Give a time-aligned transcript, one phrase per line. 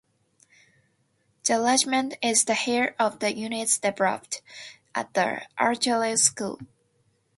[1.45, 4.39] The Regiment is the heir of the units deployed
[4.95, 6.57] at the Artillery School.